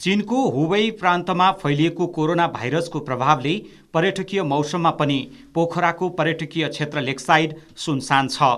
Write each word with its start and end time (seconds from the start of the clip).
चीनको 0.00 0.42
हुबै 0.50 0.84
प्रान्तमा 1.00 1.46
फैलिएको 1.62 2.06
कोरोना 2.08 2.46
भाइरसको 2.50 3.00
प्रभावले 3.00 3.52
पर्यटकीय 3.94 4.42
मौसममा 4.44 4.90
पनि 5.00 5.16
पोखराको 5.54 6.08
पर्यटकीय 6.18 6.68
क्षेत्र 6.68 7.00
लेकसाइड 7.02 7.54
सुनसान 7.76 8.28
छ। 8.28 8.48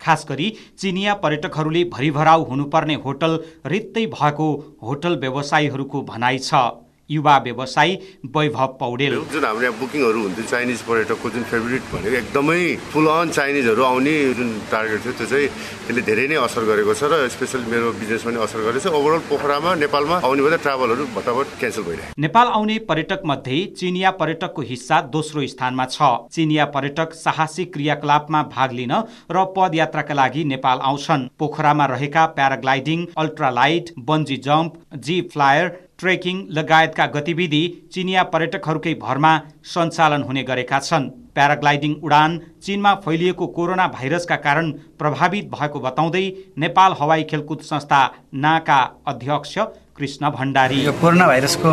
खास 0.00 0.26
गरी 0.28 0.48
चिनिया 0.78 1.14
पर्यटकहरूले 1.22 1.84
भरिभराउ 1.94 2.44
हुनुपर्ने 2.44 2.94
होटल 3.04 3.38
रित्तै 3.66 4.04
भएको 4.12 4.50
होटल 4.82 5.16
व्यवसायीहरूको 5.18 6.02
भनाइ 6.04 6.38
छ। 6.40 6.62
युवा 7.10 7.36
व्यवसायी 7.44 7.94
वैभव 8.36 8.76
पौडेल। 8.80 9.14
जुन 9.32 9.44
हाम्रो 9.44 9.62
यहाँ 9.62 9.78
बुकिङहरू 9.80 10.20
हुन्थ्यो 10.22 10.44
चाइनिज 10.50 10.80
पर्यटकको 10.88 11.30
जुन 11.30 11.42
फेभरेट 11.50 11.82
भनेको 11.92 12.16
एकदमै 12.22 12.60
फुल 12.92 13.06
अन 13.08 13.30
चाइनिजहरू 13.30 13.82
आउने 13.84 14.14
जुन 14.38 14.48
टार्गेट 14.70 15.00
थियो 15.04 15.12
त्यो 15.18 15.26
चाहिँ 15.26 15.48
त्यसले 15.86 16.02
धेरै 16.08 16.26
नै 16.28 16.36
असर 16.46 16.64
गरेको 16.70 16.94
छ 16.94 17.10
र 17.10 17.28
स्पेसली 17.34 17.70
मेरो 17.70 17.92
बिजनेसमा 18.00 18.30
पनि 18.30 18.42
असर 18.44 18.60
गरेको 18.66 18.80
छ 18.84 18.94
ओभरअल 18.94 19.22
पोखरामा 19.30 19.74
नेपालमा 19.82 20.16
आउने 20.24 20.42
भन्दा 20.42 20.58
ट्राभलहरू 20.64 21.04
भटाभट 21.16 21.46
क्यान्सल 21.60 21.82
भइरहेको 21.88 22.20
नेपाल 22.20 22.46
आउने 22.56 22.78
पर्यटक 22.90 23.20
मध्ये 23.26 23.58
चिनिया 23.80 24.10
पर्यटकको 24.20 24.62
हिस्सा 24.70 25.00
दोस्रो 25.10 25.46
स्थानमा 25.46 25.86
छ। 25.86 26.10
चिनिया 26.32 26.64
पर्यटक 26.74 27.14
साहसिक 27.14 27.72
क्रियाकलापमा 27.72 28.42
भाग 28.54 28.72
लिन 28.72 28.92
र 29.30 29.44
पदयात्राका 29.56 30.14
लागि 30.14 30.44
नेपाल 30.52 30.78
आउँछन्। 30.90 31.28
पोखरामा 31.38 31.86
रहेका 31.86 32.26
paragliding 32.38 33.06
ultralight 33.18 33.92
bungee 34.06 34.36
jump 34.46 34.80
zip 35.06 35.20
flyer 35.32 35.68
trekking 36.00 36.36
लगायतका 36.58 37.06
गतिविधि 37.16 37.62
चिनिया 37.92 38.22
पर्यटकहरूकै 38.32 38.94
भरमा 39.02 39.32
सञ्चालन 39.72 40.22
हुने 40.22 40.42
गरेका 40.50 40.78
छन्। 40.80 41.08
प्याराग्लाइडिङ 41.34 41.92
उडान 42.02 42.30
चीनमा 42.64 42.94
फैलिएको 43.04 43.46
कोरोना 43.56 43.86
भाइरसका 43.88 44.36
कारण 44.46 44.70
प्रभावित 45.00 45.50
भएको 45.52 45.80
बताउँदै 45.80 46.24
नेपाल 46.58 46.94
हवाई 47.00 47.22
खेलकुद 47.30 47.60
संस्था 47.64 48.00
नाका 48.44 48.80
अध्यक्ष 49.06 49.54
कृष्ण 49.96 50.30
भण्डारी। 50.30 50.80
यो 50.82 50.92
कोरोना 51.00 51.26
भाइरसको 51.26 51.70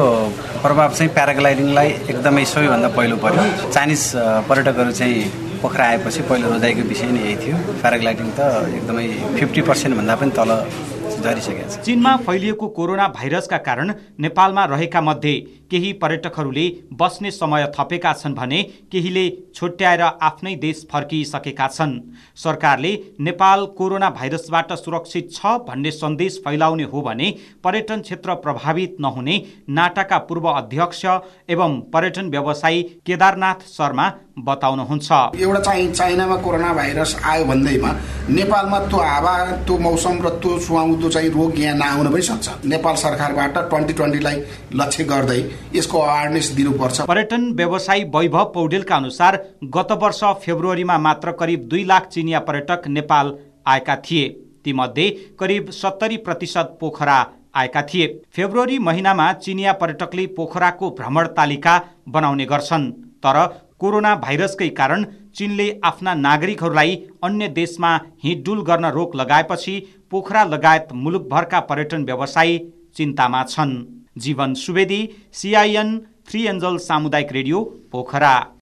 प्रभाव 0.62 0.94
चाहिँ 0.94 1.14
प्याराग्लाइडिङलाई 1.14 1.90
एकदमै 2.12 2.46
सबैभन्दा 2.46 2.90
पहिलो 2.98 3.18
पर्यो। 3.24 3.44
चाइनिज 3.72 4.04
पर्यटकहरू 4.50 4.92
चाहिँ 4.92 5.16
पोखरा 5.62 5.86
आएपछि 5.86 6.22
पहिलो 6.30 6.52
रोजाइको 6.54 6.84
विषय 6.92 7.12
नै 7.12 7.22
यही 7.24 7.36
थियो। 7.42 7.58
प्याराग्लाइडिङ 7.82 8.28
त 8.38 8.40
एकदमै 8.78 9.08
फिफ्टी 9.40 9.62
पर्सेन्टभन्दा 9.70 10.16
पनि 10.22 10.32
तल 10.38 10.52
झरिसकेको 11.18 11.70
छ 11.70 11.86
चीनमा 11.86 12.16
फैलिएको 12.26 12.68
कोरोना 12.78 13.08
भाइरसका 13.16 13.58
कारण 13.68 13.94
नेपालमा 14.20 14.66
रहेका 14.68 15.02
मध्ये 15.02 15.34
केही 15.72 15.92
पर्यटकहरूले 16.02 16.66
बस्ने 17.00 17.32
समय 17.32 17.66
थपेका 17.78 18.14
छन् 18.14 18.34
भने 18.34 18.62
केहीले 18.92 19.26
छुट्याएर 19.56 20.02
आफ्नै 20.02 20.56
देश 20.58 20.86
फर्किसकेका 20.92 21.68
छन्। 21.68 21.98
सरकारले 22.36 22.92
नेपाल 23.20 23.66
कोरोना 23.78 24.10
भाइरसबाट 24.12 24.72
सुरक्षित 24.76 25.34
छ 25.34 25.58
भन्ने 25.68 25.92
सन्देश 25.94 26.40
फैलाउने 26.46 26.84
हो 26.94 27.02
भने 27.02 27.34
पर्यटन 27.64 28.02
क्षेत्र 28.02 28.36
प्रभावित 28.46 28.96
नहुने 29.02 29.36
नाटाका 29.70 30.18
पूर्व 30.30 30.48
अध्यक्ष 30.52 31.06
एवं 31.50 31.80
पर्यटन 31.94 32.30
व्यवसायी 32.30 32.84
केदारनाथ 33.06 33.68
शर्मा 33.68 34.08
बताउनुहुन्छ। 34.40 35.12
एउटा 35.42 35.60
चाहिँ 35.60 35.92
चाइनामा 35.92 36.36
कोरोना 36.38 36.74
भाइरस 36.74 37.16
आयो 37.26 37.46
भन्दैमा 37.46 37.92
नेपालमा 38.32 38.80
त्यो 38.88 39.00
हावा 39.04 39.36
त्यो 39.68 39.78
मौसम 39.80 40.22
र 40.22 40.30
त्यो 40.40 40.60
सुहाउँदो 40.62 41.07
चाहिँ 41.10 41.30
रोग 41.30 41.60
यहाँ 41.60 41.76
नआउन 41.78 42.12
पनि 42.12 42.22
सक्छ। 42.22 42.66
नेपाल 42.66 42.96
सरकारबाट 42.96 43.58
ट्वेन्टी 43.70 43.94
ट्वेन्टीलाई 43.94 44.42
लक्ष्य 44.76 45.04
गर्दै 45.04 45.40
यसको 45.76 46.00
अवेरनेस 46.00 46.52
दिनुपर्छ। 46.52 47.02
पर्यटन 47.04 47.52
व्यवसायी 47.54 48.04
वैभव 48.16 48.52
पौडेलका 48.54 48.96
अनुसार 48.96 49.44
गत 49.76 49.92
वर्ष 50.02 50.24
फेब्रुअरीमा 50.46 50.98
मात्र 51.00 51.32
करिब 51.32 51.68
दुई 51.68 51.84
लाख 51.84 52.08
चिनिया 52.08 52.40
पर्यटक 52.40 52.88
नेपाल 52.88 53.34
आएका 53.68 53.96
थिए। 54.02 54.28
तीमध्ये 54.66 55.10
करिब 55.40 55.70
सत्तरी 55.72 56.18
प्रतिशत 56.20 56.78
पोखरा 56.82 57.26
आएका 57.56 57.82
थिए। 57.84 58.08
फेब्रुअरी 58.32 58.78
महिनामा 58.80 59.32
चिनिया 59.36 59.74
पर्यटकले 59.74 60.26
पोखराको 60.28 60.90
भ्रमण 60.90 61.28
तालिका 61.28 61.82
बनाउने 62.10 62.46
गर्छन्। 62.46 62.92
तर 63.18 63.38
कोरोना 63.82 64.16
भाइरसकै 64.16 64.70
कारण 64.70 65.04
चीनले 65.36 65.68
आफ्ना 65.84 66.14
नागरिकहरूलाई 66.16 66.96
अन्य 67.24 67.48
देशमा 67.48 67.92
हिँडडुल 68.24 68.62
गर्न 68.62 68.86
रोक 68.92 69.16
लगाएपछि 69.16 69.76
पोखरा 70.12 70.44
लगायत 70.44 70.88
मुलुकभरका 70.94 71.60
पर्यटन 71.60 72.04
व्यवसायी 72.06 72.58
चिन्तामा 72.98 73.44
छन्। 73.44 73.74
Jiwan 74.18 74.54
Subedi 74.54 75.02
CIN 75.34 75.98
three 76.30 76.46
angel 76.46 76.78
सामुदायिक 76.78 77.32
रेडियो 77.32 77.60
पोखरा। 77.92 78.34